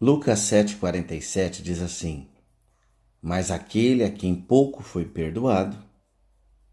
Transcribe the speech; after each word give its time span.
Lucas 0.00 0.40
7,47 0.40 1.62
diz 1.62 1.80
assim: 1.80 2.28
Mas 3.22 3.50
aquele 3.50 4.04
a 4.04 4.10
quem 4.10 4.34
pouco 4.34 4.82
foi 4.82 5.04
perdoado, 5.04 5.76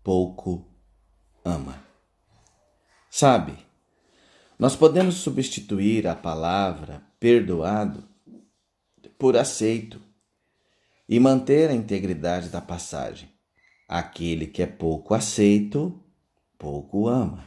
pouco 0.04 0.68
ama. 1.46 1.84
Sabe, 3.10 3.56
nós 4.58 4.76
podemos 4.76 5.16
substituir 5.16 6.08
a 6.08 6.16
palavra 6.16 7.04
perdoado 7.20 8.04
por 9.18 9.38
aceito 9.38 10.02
e 11.08 11.20
manter 11.20 11.70
a 11.70 11.74
integridade 11.74 12.50
da 12.50 12.62
passagem. 12.62 13.30
Aquele 13.88 14.48
que 14.48 14.64
é 14.64 14.66
pouco 14.66 15.14
aceito, 15.14 16.02
pouco 16.58 17.08
ama. 17.08 17.46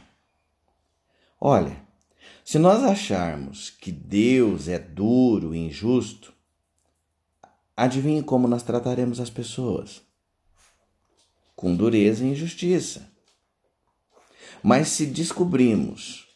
Olha, 1.39 1.84
se 2.45 2.59
nós 2.59 2.83
acharmos 2.83 3.71
que 3.71 3.91
Deus 3.91 4.67
é 4.67 4.77
duro 4.77 5.55
e 5.55 5.57
injusto, 5.57 6.31
adivinhe 7.75 8.21
como 8.21 8.47
nós 8.47 8.61
trataremos 8.61 9.19
as 9.19 9.31
pessoas? 9.31 10.03
Com 11.55 11.75
dureza 11.75 12.23
e 12.23 12.27
injustiça. 12.27 13.11
Mas 14.61 14.89
se 14.89 15.07
descobrimos 15.07 16.27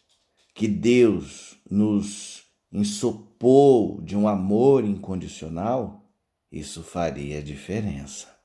que 0.56 0.68
Deus 0.68 1.60
nos 1.70 2.42
ensopou 2.74 4.02
de 4.02 4.18
um 4.18 4.28
amor 4.28 4.84
incondicional, 4.84 6.12
isso 6.52 6.82
faria 6.82 7.40
diferença. 7.40 8.36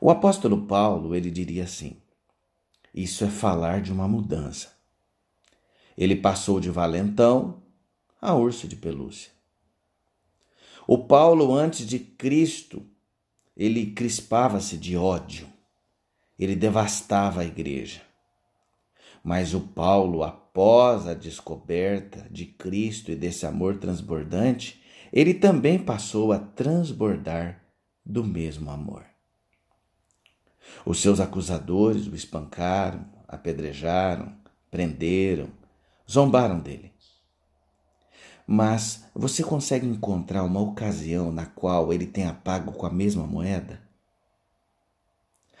O 0.00 0.12
apóstolo 0.12 0.64
Paulo, 0.68 1.12
ele 1.12 1.28
diria 1.28 1.64
assim: 1.64 2.00
Isso 2.94 3.24
é 3.24 3.28
falar 3.28 3.80
de 3.82 3.92
uma 3.92 4.06
mudança. 4.06 4.79
Ele 6.00 6.16
passou 6.16 6.58
de 6.58 6.70
valentão 6.70 7.62
a 8.22 8.34
urso 8.34 8.66
de 8.66 8.74
pelúcia. 8.74 9.30
O 10.86 10.96
Paulo, 10.96 11.54
antes 11.54 11.86
de 11.86 11.98
Cristo, 11.98 12.82
ele 13.54 13.90
crispava-se 13.90 14.78
de 14.78 14.96
ódio, 14.96 15.46
ele 16.38 16.56
devastava 16.56 17.42
a 17.42 17.44
igreja. 17.44 18.00
Mas 19.22 19.52
o 19.52 19.60
Paulo, 19.60 20.22
após 20.22 21.06
a 21.06 21.12
descoberta 21.12 22.26
de 22.30 22.46
Cristo 22.46 23.12
e 23.12 23.14
desse 23.14 23.44
amor 23.44 23.76
transbordante, 23.76 24.82
ele 25.12 25.34
também 25.34 25.78
passou 25.78 26.32
a 26.32 26.38
transbordar 26.38 27.62
do 28.06 28.24
mesmo 28.24 28.70
amor. 28.70 29.04
Os 30.86 30.98
seus 31.00 31.20
acusadores 31.20 32.06
o 32.06 32.14
espancaram, 32.14 33.04
apedrejaram, 33.28 34.34
prenderam, 34.70 35.59
zombaram 36.10 36.58
dele. 36.58 36.92
Mas 38.46 39.04
você 39.14 39.44
consegue 39.44 39.86
encontrar 39.86 40.42
uma 40.42 40.60
ocasião 40.60 41.30
na 41.30 41.46
qual 41.46 41.92
ele 41.92 42.06
tenha 42.06 42.34
pago 42.34 42.72
com 42.72 42.84
a 42.84 42.90
mesma 42.90 43.24
moeda? 43.24 43.80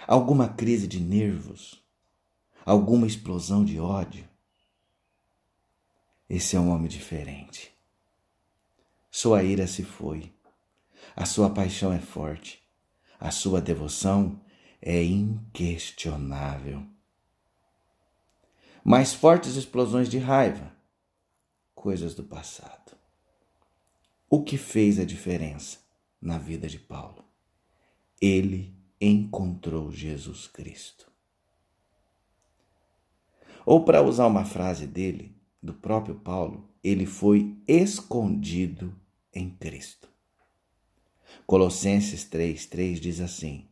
Alguma 0.08 0.48
crise 0.48 0.88
de 0.88 0.98
nervos? 0.98 1.80
Alguma 2.66 3.06
explosão 3.06 3.64
de 3.64 3.78
ódio? 3.78 4.28
Esse 6.28 6.56
é 6.56 6.60
um 6.60 6.70
homem 6.70 6.88
diferente. 6.88 7.72
Sua 9.10 9.42
ira 9.42 9.66
se 9.66 9.84
foi, 9.84 10.32
a 11.14 11.26
sua 11.26 11.50
paixão 11.50 11.92
é 11.92 11.98
forte, 11.98 12.62
a 13.18 13.30
sua 13.30 13.60
devoção 13.60 14.40
é 14.80 15.02
inquestionável 15.02 16.86
mais 18.84 19.12
fortes 19.12 19.56
explosões 19.56 20.08
de 20.08 20.18
raiva, 20.18 20.72
coisas 21.74 22.14
do 22.14 22.24
passado. 22.24 22.96
O 24.28 24.42
que 24.42 24.56
fez 24.56 24.98
a 24.98 25.04
diferença 25.04 25.78
na 26.20 26.38
vida 26.38 26.68
de 26.68 26.78
Paulo? 26.78 27.24
Ele 28.20 28.74
encontrou 29.00 29.90
Jesus 29.90 30.46
Cristo. 30.46 31.10
Ou, 33.66 33.84
para 33.84 34.02
usar 34.02 34.26
uma 34.26 34.44
frase 34.44 34.86
dele, 34.86 35.34
do 35.62 35.74
próprio 35.74 36.14
Paulo, 36.14 36.68
ele 36.82 37.06
foi 37.06 37.56
escondido 37.66 38.94
em 39.32 39.50
Cristo. 39.50 40.08
Colossenses 41.46 42.24
3,3 42.24 42.94
diz 42.98 43.20
assim: 43.20 43.68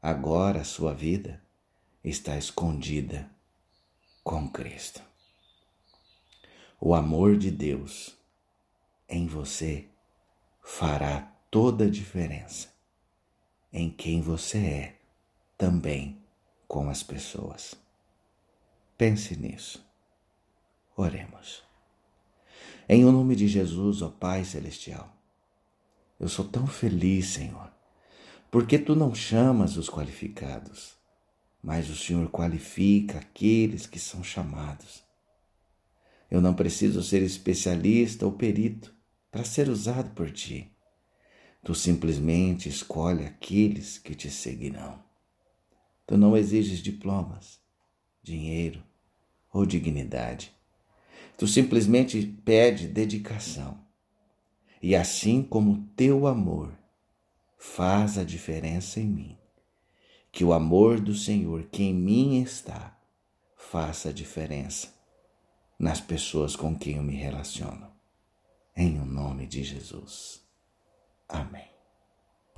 Agora 0.00 0.60
a 0.60 0.64
sua 0.64 0.94
vida 0.94 1.42
está 2.04 2.36
escondida 2.36 3.30
com 4.22 4.48
Cristo. 4.48 5.02
O 6.80 6.94
amor 6.94 7.36
de 7.36 7.50
Deus 7.50 8.16
em 9.08 9.26
você 9.26 9.88
fará 10.62 11.32
toda 11.50 11.84
a 11.84 11.90
diferença 11.90 12.72
em 13.72 13.90
quem 13.90 14.20
você 14.20 14.58
é 14.58 15.00
também 15.58 16.22
com 16.68 16.88
as 16.88 17.02
pessoas. 17.02 17.74
Pense 18.96 19.36
nisso. 19.36 19.84
Oremos. 20.96 21.62
Em 22.88 23.04
o 23.04 23.12
nome 23.12 23.34
de 23.34 23.48
Jesus, 23.48 24.02
ó 24.02 24.08
Pai 24.08 24.44
Celestial, 24.44 25.10
eu 26.20 26.28
sou 26.28 26.44
tão 26.44 26.66
feliz, 26.66 27.26
Senhor, 27.26 27.72
porque 28.50 28.78
tu 28.78 28.94
não 28.94 29.14
chamas 29.14 29.76
os 29.76 29.88
qualificados 29.88 31.01
mas 31.62 31.88
o 31.88 31.96
Senhor 31.96 32.28
qualifica 32.30 33.18
aqueles 33.18 33.86
que 33.86 33.98
são 33.98 34.24
chamados. 34.24 35.04
Eu 36.30 36.40
não 36.40 36.54
preciso 36.54 37.02
ser 37.02 37.22
especialista 37.22 38.26
ou 38.26 38.32
perito 38.32 38.94
para 39.30 39.44
ser 39.44 39.68
usado 39.68 40.10
por 40.14 40.30
ti. 40.30 40.70
Tu 41.62 41.74
simplesmente 41.74 42.68
escolhe 42.68 43.24
aqueles 43.24 43.98
que 43.98 44.14
te 44.14 44.28
seguirão. 44.30 44.98
Tu 46.06 46.16
não 46.16 46.36
exiges 46.36 46.80
diplomas, 46.80 47.60
dinheiro 48.22 48.82
ou 49.52 49.64
dignidade. 49.64 50.52
Tu 51.38 51.46
simplesmente 51.46 52.20
pede 52.44 52.88
dedicação. 52.88 53.78
E 54.82 54.96
assim 54.96 55.42
como 55.42 55.86
teu 55.94 56.26
amor 56.26 56.72
faz 57.56 58.18
a 58.18 58.24
diferença 58.24 58.98
em 58.98 59.06
mim, 59.06 59.38
que 60.32 60.42
o 60.42 60.54
amor 60.54 60.98
do 60.98 61.14
Senhor 61.14 61.64
que 61.64 61.82
em 61.82 61.94
mim 61.94 62.42
está 62.42 62.98
faça 63.54 64.12
diferença 64.12 64.92
nas 65.78 66.00
pessoas 66.00 66.56
com 66.56 66.76
quem 66.76 66.96
eu 66.96 67.02
me 67.02 67.14
relaciono. 67.14 67.92
Em 68.74 68.98
o 68.98 69.04
nome 69.04 69.46
de 69.46 69.62
Jesus. 69.62 70.42
Amém. 71.28 71.71